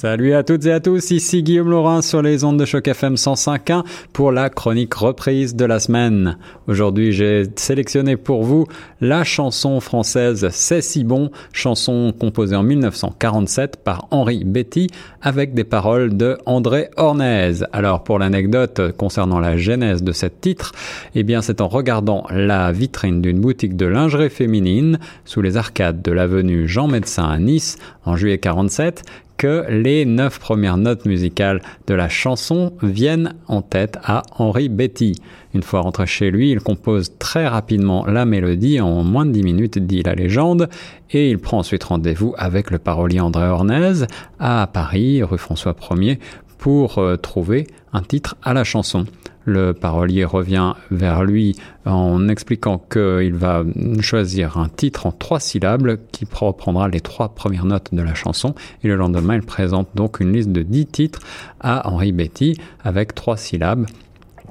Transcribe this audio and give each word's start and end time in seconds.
Salut 0.00 0.34
à 0.34 0.44
toutes 0.44 0.64
et 0.66 0.70
à 0.70 0.78
tous, 0.78 1.10
ici 1.10 1.42
Guillaume 1.42 1.70
Laurin 1.70 2.02
sur 2.02 2.22
les 2.22 2.44
ondes 2.44 2.56
de 2.56 2.64
choc 2.64 2.86
FM 2.86 3.14
105.1 3.14 3.82
pour 4.12 4.30
la 4.30 4.48
chronique 4.48 4.94
reprise 4.94 5.56
de 5.56 5.64
la 5.64 5.80
semaine. 5.80 6.38
Aujourd'hui, 6.68 7.10
j'ai 7.10 7.46
sélectionné 7.56 8.16
pour 8.16 8.44
vous 8.44 8.68
la 9.00 9.24
chanson 9.24 9.80
française 9.80 10.50
C'est 10.52 10.82
si 10.82 11.02
bon, 11.02 11.32
chanson 11.52 12.14
composée 12.16 12.54
en 12.54 12.62
1947 12.62 13.82
par 13.82 14.06
Henri 14.12 14.44
Betty 14.44 14.86
avec 15.20 15.52
des 15.52 15.64
paroles 15.64 16.16
de 16.16 16.38
André 16.46 16.90
Ornez. 16.96 17.64
Alors 17.72 18.04
pour 18.04 18.20
l'anecdote 18.20 18.92
concernant 18.96 19.40
la 19.40 19.56
genèse 19.56 20.04
de 20.04 20.12
ce 20.12 20.26
titre, 20.26 20.70
eh 21.16 21.24
bien 21.24 21.42
c'est 21.42 21.60
en 21.60 21.66
regardant 21.66 22.24
la 22.30 22.70
vitrine 22.70 23.20
d'une 23.20 23.40
boutique 23.40 23.76
de 23.76 23.86
lingerie 23.86 24.30
féminine 24.30 25.00
sous 25.24 25.42
les 25.42 25.56
arcades 25.56 26.02
de 26.02 26.12
l'avenue 26.12 26.68
Jean 26.68 26.86
Médecin 26.86 27.24
à 27.24 27.40
Nice 27.40 27.78
en 28.04 28.14
juillet 28.14 28.38
47 28.38 29.02
que 29.38 29.64
les 29.70 30.04
neuf 30.04 30.38
premières 30.38 30.76
notes 30.76 31.06
musicales 31.06 31.62
de 31.86 31.94
la 31.94 32.08
chanson 32.08 32.74
viennent 32.82 33.34
en 33.46 33.62
tête 33.62 33.96
à 34.04 34.22
Henri 34.36 34.68
Betty. 34.68 35.14
Une 35.54 35.62
fois 35.62 35.80
rentré 35.80 36.06
chez 36.06 36.30
lui, 36.30 36.50
il 36.50 36.60
compose 36.60 37.12
très 37.18 37.46
rapidement 37.46 38.04
la 38.04 38.26
mélodie 38.26 38.80
en 38.80 39.02
moins 39.04 39.24
de 39.24 39.30
dix 39.30 39.42
minutes, 39.42 39.78
dit 39.78 40.02
la 40.02 40.14
légende, 40.14 40.68
et 41.10 41.30
il 41.30 41.38
prend 41.38 41.58
ensuite 41.58 41.84
rendez-vous 41.84 42.34
avec 42.36 42.70
le 42.70 42.78
parolier 42.78 43.20
André 43.20 43.46
Ornez 43.46 44.04
à 44.38 44.68
Paris, 44.70 45.22
rue 45.22 45.38
François 45.38 45.72
1er, 45.72 46.18
pour 46.58 46.98
euh, 46.98 47.16
trouver 47.16 47.68
un 47.92 48.02
titre 48.02 48.36
à 48.42 48.52
la 48.52 48.64
chanson. 48.64 49.06
Le 49.48 49.72
parolier 49.72 50.26
revient 50.26 50.74
vers 50.90 51.24
lui 51.24 51.56
en 51.86 52.28
expliquant 52.28 52.76
qu'il 52.76 53.32
va 53.32 53.64
choisir 54.02 54.58
un 54.58 54.68
titre 54.68 55.06
en 55.06 55.10
trois 55.10 55.40
syllabes 55.40 55.96
qui 56.12 56.26
reprendra 56.30 56.86
les 56.88 57.00
trois 57.00 57.30
premières 57.30 57.64
notes 57.64 57.88
de 57.94 58.02
la 58.02 58.12
chanson. 58.12 58.54
Et 58.84 58.88
le 58.88 58.96
lendemain, 58.96 59.36
il 59.36 59.42
présente 59.42 59.88
donc 59.94 60.20
une 60.20 60.34
liste 60.34 60.52
de 60.52 60.60
dix 60.60 60.84
titres 60.84 61.20
à 61.60 61.88
Henri 61.88 62.12
Betty 62.12 62.60
avec 62.84 63.14
trois 63.14 63.38
syllabes. 63.38 63.86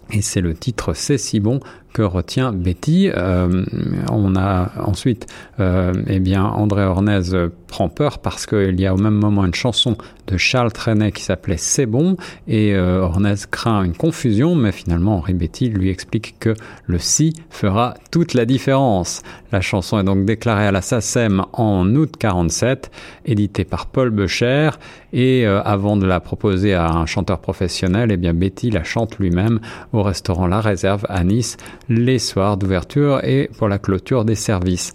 Et 0.09 0.23
c'est 0.23 0.41
le 0.41 0.55
titre 0.55 0.93
C'est 0.95 1.19
si 1.19 1.39
bon 1.39 1.59
retient 2.01 2.51
Betty. 2.51 3.09
Euh, 3.15 3.65
on 4.11 4.35
a 4.35 4.71
ensuite, 4.83 5.27
euh, 5.59 5.93
eh 6.07 6.19
bien, 6.19 6.43
André 6.43 6.83
Ornez 6.83 7.21
prend 7.67 7.89
peur 7.89 8.19
parce 8.19 8.45
qu'il 8.45 8.79
y 8.79 8.85
a 8.85 8.93
au 8.93 8.97
même 8.97 9.15
moment 9.15 9.45
une 9.45 9.53
chanson 9.53 9.97
de 10.27 10.37
Charles 10.37 10.71
Trenet 10.71 11.11
qui 11.11 11.23
s'appelait 11.23 11.57
C'est 11.57 11.85
bon 11.85 12.17
et 12.47 12.73
euh, 12.75 13.01
Ornez 13.01 13.35
craint 13.49 13.83
une 13.83 13.95
confusion, 13.95 14.55
mais 14.55 14.71
finalement 14.71 15.17
Henri 15.17 15.33
Betty 15.33 15.69
lui 15.69 15.89
explique 15.89 16.35
que 16.39 16.53
le 16.85 16.99
si 16.99 17.33
fera 17.49 17.95
toute 18.11 18.33
la 18.33 18.45
différence. 18.45 19.21
La 19.51 19.61
chanson 19.61 19.99
est 19.99 20.03
donc 20.03 20.25
déclarée 20.25 20.67
à 20.67 20.71
la 20.71 20.81
SACEM 20.81 21.43
en 21.53 21.87
août 21.95 22.15
47, 22.19 22.91
éditée 23.25 23.63
par 23.63 23.87
Paul 23.87 24.09
Becher 24.09 24.71
et 25.13 25.45
euh, 25.45 25.61
avant 25.63 25.95
de 25.97 26.05
la 26.05 26.19
proposer 26.19 26.73
à 26.73 26.89
un 26.89 27.05
chanteur 27.05 27.39
professionnel, 27.39 28.11
eh 28.11 28.17
bien 28.17 28.33
Betty 28.33 28.71
la 28.71 28.83
chante 28.83 29.17
lui-même 29.19 29.59
au 29.93 30.03
restaurant 30.03 30.47
La 30.47 30.59
Réserve 30.59 31.05
à 31.09 31.23
Nice 31.23 31.57
les 31.89 32.19
soirs 32.19 32.57
d'ouverture 32.57 33.23
et 33.23 33.49
pour 33.57 33.67
la 33.67 33.79
clôture 33.79 34.25
des 34.25 34.35
services. 34.35 34.93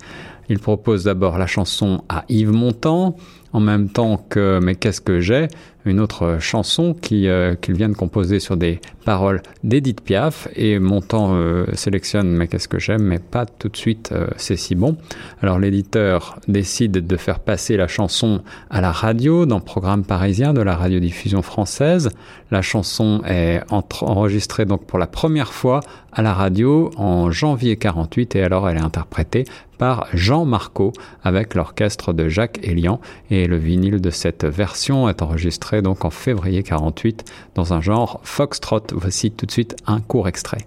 Il 0.49 0.59
propose 0.59 1.05
d'abord 1.05 1.39
la 1.39 1.47
chanson 1.47 2.05
à 2.09 2.25
Yves 2.29 2.53
Montand, 2.53 3.17
en 3.53 3.61
même 3.61 3.89
temps 3.89 4.19
que 4.29 4.61
Mais 4.63 4.75
qu'est-ce 4.75 5.01
que 5.01 5.21
j'ai? 5.21 5.49
Une 5.85 6.01
autre 6.01 6.39
chanson 6.41 6.95
euh, 7.13 7.55
qu'il 7.57 7.75
vient 7.75 7.89
de 7.89 7.95
composer 7.95 8.41
sur 8.41 8.57
des 8.57 8.81
paroles 9.05 9.43
d'Edith 9.65 10.01
Piaf 10.01 10.49
et 10.55 10.79
Montand 10.79 11.35
euh, 11.35 11.67
sélectionne 11.75 12.29
mais 12.29 12.47
qu'est-ce 12.47 12.69
que 12.69 12.79
j'aime 12.79 13.03
mais 13.03 13.19
pas 13.19 13.47
tout 13.47 13.69
de 13.69 13.77
suite 13.77 14.11
euh, 14.13 14.27
c'est 14.37 14.57
si 14.57 14.75
bon. 14.75 14.97
Alors 15.43 15.59
l'éditeur 15.59 16.39
décide 16.49 17.07
de 17.07 17.17
faire 17.17 17.41
passer 17.41 17.77
la 17.77 17.89
chanson 17.89 18.43
à 18.71 18.81
la 18.81 18.93
radio 18.93 19.47
dans 19.47 19.59
le 19.59 19.65
programme 19.65 20.05
parisien 20.05 20.53
de 20.53 20.61
la 20.61 20.77
radiodiffusion 20.77 21.43
française. 21.43 22.11
La 22.51 22.63
chanson 22.63 23.23
est 23.27 23.61
enregistrée 23.71 24.65
donc 24.65 24.87
pour 24.87 24.99
la 24.99 25.07
première 25.07 25.53
fois 25.53 25.81
à 26.13 26.23
la 26.23 26.35
radio 26.35 26.91
en 26.97 27.31
janvier 27.31 27.77
48 27.77 28.37
et 28.37 28.43
alors 28.43 28.69
elle 28.69 28.77
est 28.77 28.83
interprétée 28.83 29.45
par 29.79 30.07
Jean 30.13 30.45
Marco 30.45 30.93
avec 31.25 31.55
l'orchestre 31.55 32.13
de 32.13 32.29
Jacques 32.29 32.61
Elian 32.63 33.01
et 33.31 33.47
le 33.49 33.57
vinyle 33.57 34.01
de 34.01 34.11
cette 34.11 34.45
version 34.45 35.09
est 35.09 35.23
enregistré 35.23 35.72
donc 35.81 36.05
en 36.05 36.11
février 36.11 36.63
48 36.63 37.25
dans 37.55 37.73
un 37.73 37.81
genre 37.81 38.21
foxtrot. 38.25 38.83
Voici 38.93 39.31
tout 39.31 39.47
de 39.47 39.51
suite 39.51 39.77
un 39.87 40.01
court 40.01 40.29
extrait. 40.29 40.65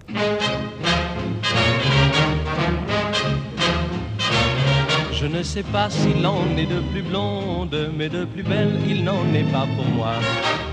Je 5.12 5.26
ne 5.26 5.42
sais 5.42 5.62
pas 5.62 5.90
s'il 5.90 6.26
en 6.26 6.44
est 6.56 6.66
de 6.66 6.80
plus 6.92 7.02
blonde, 7.02 7.76
mais 7.96 8.08
de 8.08 8.24
plus 8.24 8.42
belle, 8.42 8.78
il 8.88 9.04
n'en 9.04 9.24
est 9.34 9.50
pas 9.50 9.66
pour 9.76 9.86
moi. 9.86 10.14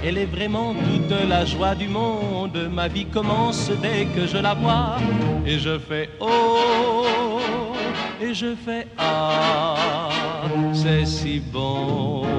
Elle 0.05 0.17
est 0.17 0.25
vraiment 0.25 0.73
toute 0.73 1.27
la 1.27 1.45
joie 1.45 1.75
du 1.75 1.87
monde. 1.87 2.69
Ma 2.71 2.87
vie 2.87 3.05
commence 3.05 3.71
dès 3.81 4.05
que 4.05 4.27
je 4.27 4.37
la 4.37 4.53
vois. 4.53 4.97
Et 5.45 5.59
je 5.59 5.79
fais 5.79 6.09
oh, 6.19 7.05
et 8.21 8.33
je 8.33 8.53
fais 8.55 8.87
ah, 8.97 9.75
c'est 10.73 11.05
si 11.05 11.39
bon 11.39 12.32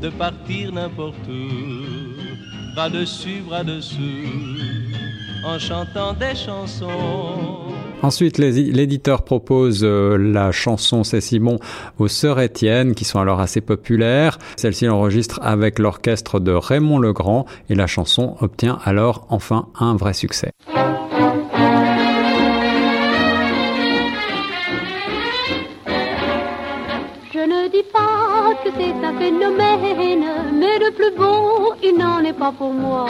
de 0.00 0.10
partir 0.10 0.72
n'importe 0.72 1.28
où, 1.28 2.74
bras 2.74 2.90
dessus, 2.90 3.42
bras 3.46 3.64
dessous, 3.64 3.98
en 5.44 5.58
chantant 5.58 6.12
des 6.12 6.34
chansons. 6.34 7.68
Ensuite, 8.02 8.38
l'éditeur 8.38 9.22
propose 9.24 9.80
euh, 9.82 10.16
la 10.16 10.52
chanson 10.52 11.02
C'est 11.02 11.20
si 11.20 11.40
bon 11.40 11.58
aux 11.98 12.06
Sœurs 12.06 12.38
Étienne, 12.38 12.94
qui 12.94 13.04
sont 13.04 13.18
alors 13.18 13.40
assez 13.40 13.60
populaires. 13.60 14.38
Celle-ci 14.56 14.86
l'enregistre 14.86 15.40
avec 15.42 15.80
l'orchestre 15.80 16.38
de 16.38 16.52
Raymond 16.52 17.00
Legrand 17.00 17.44
et 17.68 17.74
la 17.74 17.88
chanson 17.88 18.36
obtient 18.40 18.78
alors 18.84 19.26
enfin 19.30 19.66
un 19.80 19.96
vrai 19.96 20.12
succès. 20.12 20.52
Pour 32.52 32.72
moi. 32.72 33.06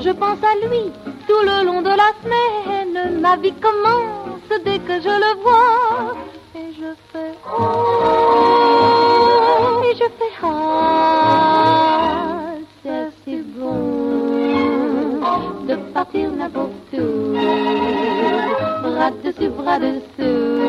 Je 0.00 0.10
pense 0.10 0.38
à 0.42 0.54
lui 0.66 0.90
tout 1.28 1.42
le 1.42 1.64
long 1.64 1.82
de 1.82 1.90
la 1.90 2.12
semaine. 2.22 3.20
Ma 3.20 3.36
vie 3.36 3.52
commence 3.52 4.48
dès 4.64 4.78
que 4.78 5.00
je 5.00 5.08
le 5.08 5.34
vois. 5.42 6.14
Et 6.56 6.72
je 6.72 6.94
fais 7.12 7.34
oh, 7.58 7.62
et 9.84 9.94
je 9.94 10.04
fais 10.18 10.34
ah, 10.42 11.44
c'est 12.82 13.10
si 13.24 13.36
bon 13.56 13.94
de 15.66 15.74
partir 15.92 16.30
n'importe 16.30 16.92
où, 16.92 17.32
bras 18.82 19.10
dessus, 19.24 19.48
bras 19.48 19.78
dessous, 19.78 20.60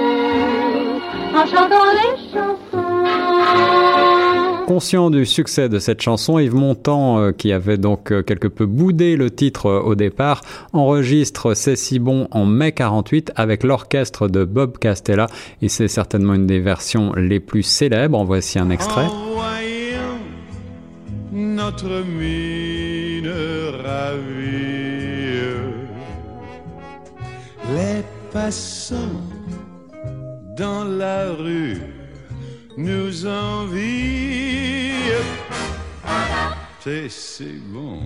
en 1.35 1.45
chantant 1.45 1.85
les 1.93 2.15
chansons. 2.31 4.14
Conscient 4.65 5.11
du 5.11 5.27
succès 5.27 5.69
de 5.69 5.77
cette 5.77 6.01
chanson, 6.01 6.39
Yves 6.39 6.55
Montand, 6.55 7.19
euh, 7.19 7.31
qui 7.31 7.51
avait 7.51 7.77
donc 7.77 8.11
euh, 8.11 8.23
quelque 8.23 8.47
peu 8.47 8.65
boudé 8.65 9.15
le 9.15 9.29
titre 9.29 9.67
euh, 9.67 9.79
au 9.79 9.93
départ, 9.93 10.41
enregistre 10.73 11.53
C'est 11.53 11.75
si 11.75 11.99
bon 11.99 12.27
en 12.31 12.47
mai 12.47 12.71
48 12.71 13.31
avec 13.35 13.63
l'orchestre 13.63 14.27
de 14.27 14.43
Bob 14.43 14.79
Castella 14.79 15.27
et 15.61 15.69
c'est 15.69 15.87
certainement 15.87 16.33
une 16.33 16.47
des 16.47 16.59
versions 16.59 17.13
les 17.13 17.39
plus 17.39 17.61
célèbres. 17.61 18.17
En 18.17 18.25
voici 18.25 18.57
un 18.57 18.71
extrait. 18.71 19.05
C'est 36.87 37.09
si 37.09 37.59
bon. 37.73 37.97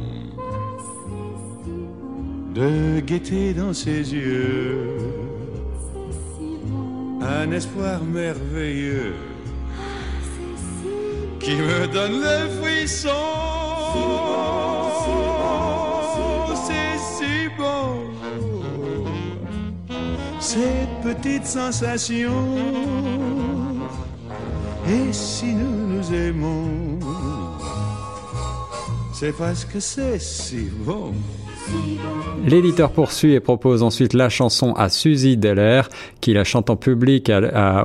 De 2.56 3.02
guetter 3.02 3.54
dans 3.54 3.74
ses 3.74 4.14
yeux. 4.14 4.96
Un 7.22 7.52
espoir 7.52 8.02
merveilleux. 8.06 9.16
Qui 11.42 11.56
me 11.56 11.88
donne 11.88 12.22
le 12.22 12.50
frisson. 12.62 13.10
C'est 16.66 16.98
si 17.18 17.50
bon, 17.58 18.00
cette 20.40 21.02
petite 21.04 21.46
sensation. 21.46 22.32
Et 24.88 25.12
si 25.12 25.54
nous 25.54 25.88
nous 25.96 26.14
aimons, 26.14 27.09
c'est 29.20 29.34
parce 29.34 29.66
que 29.66 29.82
c'est 29.82 30.18
si 30.18 30.70
bon. 30.86 31.14
L'éditeur 32.46 32.90
poursuit 32.92 33.34
et 33.34 33.40
propose 33.40 33.84
ensuite 33.84 34.14
la 34.14 34.30
chanson 34.30 34.74
à 34.74 34.90
Suzy 34.90 35.38
Deller, 35.38 35.82
qui 36.20 36.34
la 36.34 36.44
chante 36.44 36.70
en 36.70 36.78
public 36.78 37.32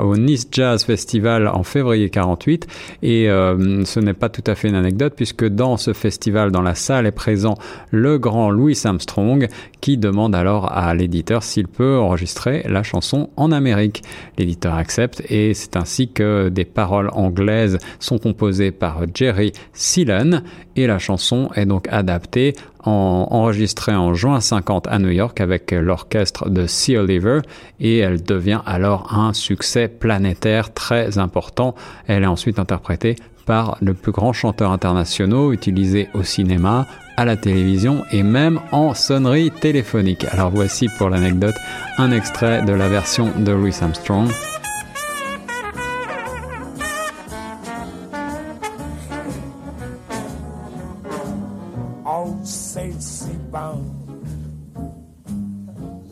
au 0.03 0.17
Nice 0.17 0.49
Jazz 0.51 0.85
Festival 0.85 1.49
en 1.49 1.65
février 1.65 2.09
48. 2.09 2.67
Et 3.03 3.29
euh, 3.29 3.85
ce 3.85 4.01
n'est 4.01 4.15
pas 4.15 4.29
tout 4.31 4.45
à 4.47 4.55
fait 4.55 4.69
une 4.69 4.75
anecdote, 4.75 5.13
puisque 5.17 5.45
dans 5.45 5.77
ce 5.77 5.93
festival, 5.93 6.51
dans 6.51 6.63
la 6.63 6.75
salle, 6.75 7.07
est 7.07 7.13
présent 7.13 7.57
le 7.91 8.19
grand 8.19 8.51
Louis 8.51 8.79
Armstrong, 8.85 9.49
qui 9.83 9.99
demande 9.99 10.35
alors 10.35 10.73
à 10.73 10.95
l'éditeur 10.95 11.43
s'il 11.43 11.69
peut 11.69 11.99
enregistrer 11.99 12.65
la 12.67 12.83
chanson 12.83 13.29
en 13.37 13.53
Amérique. 13.53 14.03
L'éditeur 14.39 14.75
accepte, 14.77 15.23
et 15.29 15.53
c'est 15.53 15.77
ainsi 15.77 16.09
que 16.09 16.49
des 16.49 16.65
paroles 16.65 17.11
anglaises 17.13 17.79
sont 17.99 18.19
composées 18.19 18.71
par 18.71 19.03
Jerry 19.13 19.53
Sealan, 19.75 20.43
et 20.77 20.87
la 20.87 20.99
chanson 20.99 21.51
est 21.55 21.67
donc 21.67 21.87
adaptée 21.91 22.55
en, 22.85 23.29
enregistrée 23.31 23.95
en 23.95 24.15
juin 24.15 24.41
50 24.41 24.87
à 24.89 24.99
New 24.99 25.11
York 25.11 25.41
avec 25.41 25.73
l'orchestre 25.73 26.49
de 26.49 26.67
Sea 26.67 26.99
Oliver 26.99 27.41
et 27.81 27.99
elle 27.99 28.23
devient 28.23 28.61
alors 28.67 29.15
un 29.15 29.33
succès 29.33 29.89
planétaire 29.89 30.73
très 30.73 31.19
important. 31.19 31.75
Elle 32.07 32.23
est 32.23 32.27
ensuite 32.27 32.59
interprétée 32.59 33.17
par 33.47 33.77
le 33.81 33.95
plus 33.95 34.13
grand 34.13 34.33
chanteur 34.33 34.71
international 34.71 35.53
utilisé 35.53 36.09
au 36.15 36.23
cinéma, 36.23 36.87
à 37.17 37.25
la 37.25 37.37
télévision 37.37 38.05
et 38.11 38.23
même 38.23 38.61
en 38.73 38.95
sonnerie 38.95 39.51
téléphonique. 39.51 40.27
Alors 40.33 40.51
voici 40.51 40.89
pour 40.99 41.11
l'anecdote 41.11 41.55
un 41.99 42.11
extrait 42.11 42.65
de 42.65 42.73
la 42.73 42.89
version 42.89 43.31
de 43.39 43.53
Louis 43.53 43.75
Armstrong. 43.81 44.29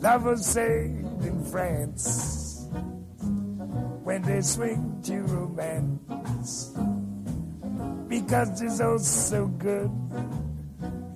Lovers 0.01 0.45
say 0.45 0.85
in 0.85 1.45
France 1.51 2.67
when 4.03 4.21
they 4.21 4.39
swing 4.39 5.01
to 5.03 5.19
romance 5.23 6.71
because 8.07 8.61
it's 8.61 8.79
all 8.79 8.97
so 8.97 9.47
good. 9.47 9.91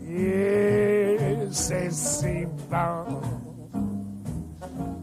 Yes, 0.01 1.71
c'est 1.95 2.47
bon. 2.69 3.23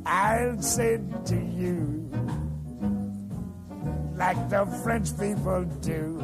I'll 0.04 0.60
say 0.60 1.00
to 1.24 1.36
you 1.36 2.10
like 4.14 4.50
the 4.50 4.66
French 4.82 5.18
people 5.18 5.64
do. 5.80 6.20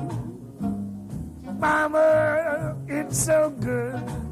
Mama, 1.58 2.76
it's 2.86 3.24
so 3.24 3.48
good. 3.60 4.29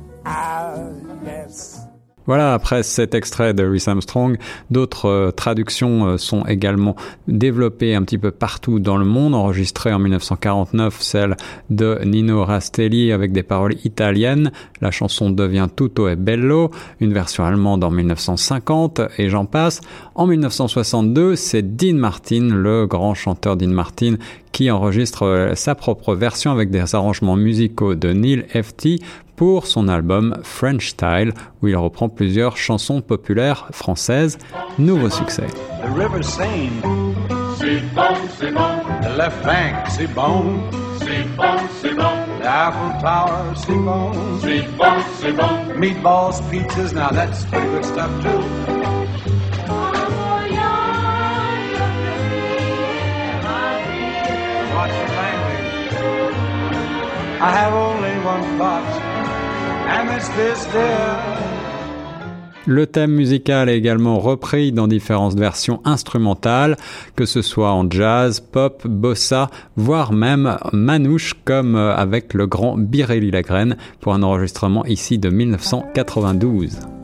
Voilà, 2.29 2.53
après 2.53 2.83
cet 2.83 3.15
extrait 3.15 3.55
de 3.55 3.63
Louis 3.63 3.83
Armstrong, 3.87 4.37
d'autres 4.71 5.09
euh, 5.09 5.31
traductions 5.31 6.05
euh, 6.05 6.19
sont 6.19 6.45
également 6.45 6.95
développées 7.27 7.95
un 7.95 8.03
petit 8.03 8.19
peu 8.19 8.31
partout 8.31 8.81
dans 8.81 8.99
le 8.99 9.07
monde, 9.07 9.35
enregistrées 9.35 9.95
en 9.95 9.99
1949, 9.99 11.01
celle 11.01 11.39
de 11.71 11.99
Nino 12.05 12.45
Rastelli 12.45 13.13
avec 13.13 13.33
des 13.33 13.43
paroles 13.43 13.77
italiennes. 13.83 14.53
La 14.83 14.91
chanson 14.91 15.31
devient 15.31 15.69
Tutto 15.75 16.07
e 16.07 16.17
bello, 16.17 16.71
une 17.01 17.15
version 17.15 17.47
allemande 17.47 17.83
en 17.83 17.91
1950 17.91 19.01
et 19.17 19.31
j'en 19.31 19.47
passe. 19.47 19.81
En 20.15 20.27
1962, 20.27 21.35
c'est 21.35 21.63
Dean 21.63 21.95
Martin, 21.95 22.51
le 22.53 22.87
grand 22.87 23.15
chanteur 23.15 23.57
Dean 23.57 23.69
Martin, 23.69 24.17
qui 24.53 24.71
enregistre 24.71 25.23
euh, 25.23 25.55
sa 25.55 25.75
propre 25.75 26.15
version 26.15 26.53
avec 26.53 26.69
des 26.69 26.95
arrangements 26.95 27.37
musicaux 27.37 27.95
de 27.95 28.13
Neil 28.13 28.45
Hefti 28.53 29.01
pour 29.39 29.69
son 29.69 29.87
album 29.87 30.37
French 30.43 30.89
Style, 30.89 31.33
où 31.63 31.69
il 31.69 31.77
reprend 31.77 32.09
plusieurs 32.09 32.57
chansons 32.57 33.01
populaires 33.01 33.69
françaises. 33.71 34.37
Nouveau 34.79 35.11
succès. 35.11 35.47
C'est. 37.57 37.83
Le 62.67 62.87
thème 62.87 63.13
musical 63.13 63.71
est 63.71 63.79
également 63.79 64.19
repris 64.19 64.73
dans 64.73 64.89
différentes 64.89 65.39
versions 65.39 65.81
instrumentales, 65.85 66.77
que 67.17 67.25
ce 67.25 67.41
soit 67.41 67.73
en 67.73 67.91
jazz, 67.91 68.41
pop, 68.41 68.87
bossa, 68.87 69.51
voire 69.77 70.13
même 70.13 70.59
manouche 70.73 71.35
comme 71.45 71.77
avec 71.77 72.35
le 72.35 72.47
grand 72.47 72.77
Birelli 72.77 73.31
Lagrène 73.31 73.77
pour 74.01 74.13
un 74.13 74.23
enregistrement 74.23 74.85
ici 74.85 75.19
de 75.19 75.31
1992. 75.31 76.98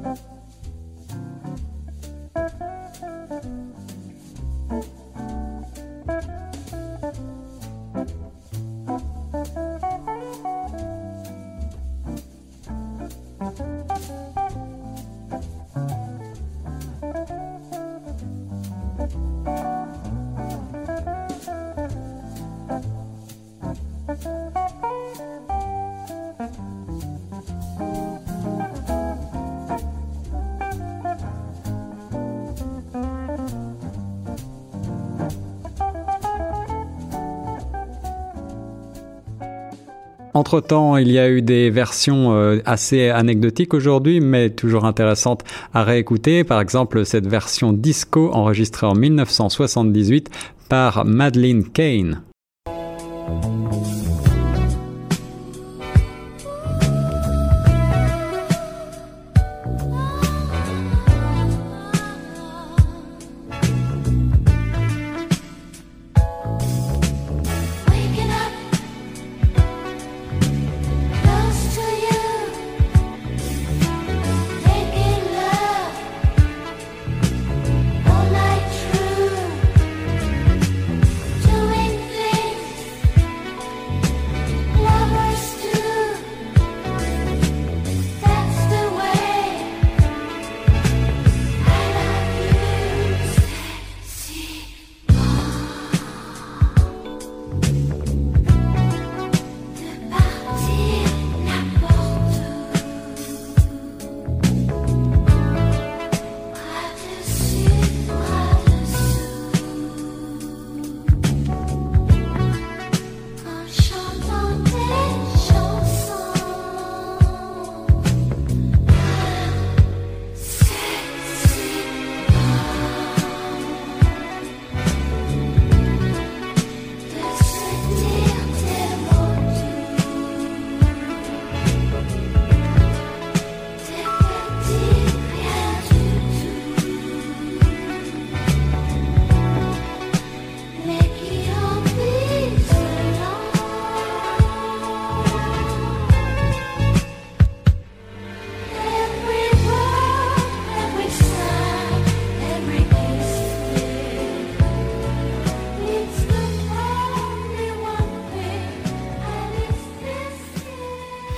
Entre-temps, 40.34 40.96
il 40.96 41.12
y 41.12 41.18
a 41.20 41.30
eu 41.30 41.42
des 41.42 41.70
versions 41.70 42.34
euh, 42.34 42.58
assez 42.64 43.08
anecdotiques 43.08 43.72
aujourd'hui, 43.72 44.18
mais 44.18 44.50
toujours 44.50 44.84
intéressantes 44.84 45.44
à 45.72 45.84
réécouter. 45.84 46.42
Par 46.42 46.60
exemple, 46.60 47.06
cette 47.06 47.28
version 47.28 47.72
disco 47.72 48.32
enregistrée 48.32 48.88
en 48.88 48.94
1978 48.94 50.30
par 50.68 51.04
Madeleine 51.04 51.62
Kane. 51.62 52.20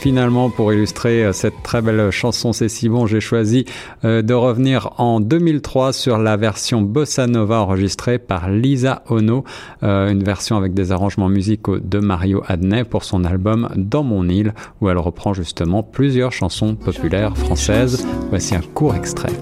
Finalement, 0.06 0.50
pour 0.50 0.72
illustrer 0.72 1.24
euh, 1.24 1.32
cette 1.32 1.64
très 1.64 1.82
belle 1.82 2.12
chanson 2.12 2.52
C'est 2.52 2.68
si 2.68 2.88
bon, 2.88 3.08
j'ai 3.08 3.18
choisi 3.18 3.64
euh, 4.04 4.22
de 4.22 4.34
revenir 4.34 4.90
en 4.98 5.18
2003 5.18 5.92
sur 5.92 6.16
la 6.18 6.36
version 6.36 6.80
Bossa 6.80 7.26
Nova 7.26 7.60
enregistrée 7.60 8.20
par 8.20 8.48
Lisa 8.48 9.02
Ono, 9.08 9.42
euh, 9.82 10.08
une 10.08 10.22
version 10.22 10.56
avec 10.56 10.74
des 10.74 10.92
arrangements 10.92 11.28
musicaux 11.28 11.80
de 11.80 11.98
Mario 11.98 12.44
Adnet 12.46 12.84
pour 12.84 13.02
son 13.02 13.24
album 13.24 13.68
Dans 13.74 14.04
mon 14.04 14.28
île, 14.28 14.54
où 14.80 14.88
elle 14.88 14.98
reprend 14.98 15.34
justement 15.34 15.82
plusieurs 15.82 16.30
chansons 16.30 16.76
populaires 16.76 17.36
françaises. 17.36 18.06
Voici 18.30 18.54
un 18.54 18.60
court 18.60 18.94
extrait. 18.94 19.32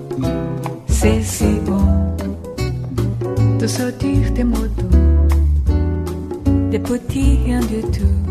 C'est 0.86 1.20
si 1.20 1.58
bon 1.66 2.16
de 3.58 3.66
sortir 3.66 4.46
mots 4.46 4.56
des 6.70 6.78
petits 6.78 7.38
rien 7.44 7.60
du 7.60 7.82
tout, 7.82 8.23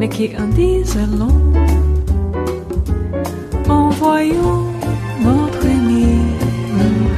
mais 0.00 0.08
qui 0.08 0.30
en 0.38 0.48
disent 0.48 0.96
long 1.18 1.52
en 3.68 3.90
voyant 3.90 4.64
notre 5.22 5.66
ami 5.66 6.06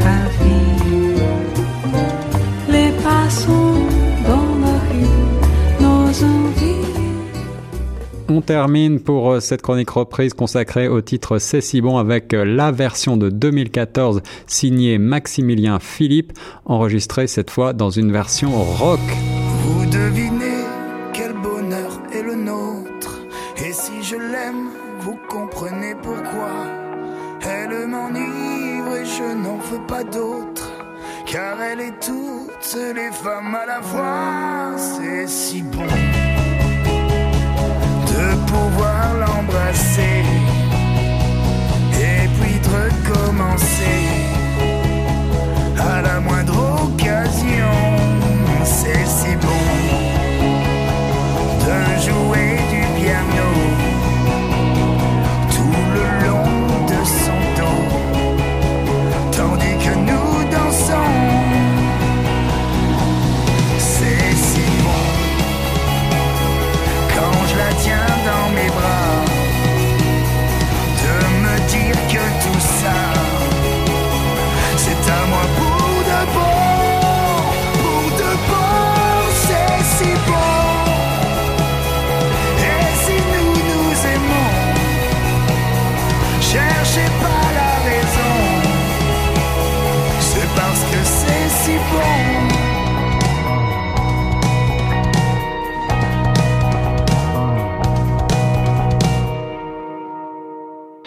ravi. 0.01 0.61
Les 2.69 2.91
passants 3.05 3.87
dans 4.27 4.51
la 4.65 4.79
rue, 4.91 5.81
nos 5.81 6.25
envies. 6.25 6.83
On 8.29 8.41
termine 8.41 8.99
pour 8.99 9.31
euh, 9.31 9.41
cette 9.41 9.62
chronique 9.62 9.91
reprise 9.91 10.35
consacrée 10.35 10.89
au 10.89 11.01
titre 11.03 11.39
C'est 11.39 11.61
si 11.61 11.81
bon 11.81 11.99
avec 11.99 12.35
euh, 12.35 12.45
la 12.45 12.73
version 12.73 13.17
de 13.17 13.29
2014 13.29 14.23
signée 14.49 14.99
Maximilien 14.99 15.79
Philippe, 15.79 16.33
enregistrée 16.65 17.29
cette 17.29 17.51
fois 17.51 17.75
dans 17.75 17.91
une 17.91 18.11
version 18.11 18.51
rock. 18.51 19.01
Vous 19.65 19.87
devinez 19.87 20.51
pas 29.92 30.04
d'autre. 30.04 30.70
Car 31.26 31.61
elle 31.61 31.80
est 31.80 32.00
toutes 32.00 32.76
les 32.94 33.12
femmes 33.12 33.54
à 33.54 33.66
la 33.66 33.82
fois. 33.82 34.75
C'est 34.78 35.26
si 35.26 35.62
bon 35.62 35.87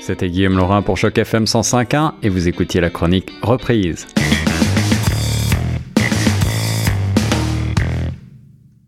C'était 0.05 0.29
Guillaume 0.29 0.55
Laurin 0.55 0.83
pour 0.83 0.97
Choc 0.97 1.17
FM 1.17 1.45
105.1 1.45 2.11
et 2.21 2.29
vous 2.29 2.47
écoutiez 2.47 2.79
la 2.79 2.91
chronique 2.91 3.31
reprise. 3.41 4.05